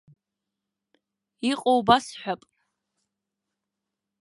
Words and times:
Иҟоу 1.51 1.79
басҳәап. 1.87 2.41